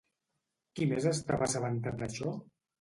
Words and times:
Qui 0.79 0.87
més 0.93 1.07
estava 1.13 1.49
assabentat 1.51 2.03
d'això? 2.03 2.37